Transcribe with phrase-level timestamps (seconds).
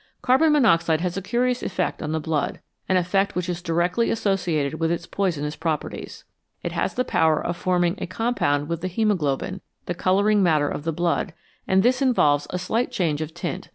[0.23, 2.59] Carbon monoxide has a curious effect on the blood
[2.89, 6.23] an effect which is directly associated with its poisonous properties.
[6.63, 10.67] It has the power of forming a com pound with the haemoglobin, the colouring matter
[10.67, 11.33] of the blood,
[11.67, 13.69] and this involves a slight change of tint.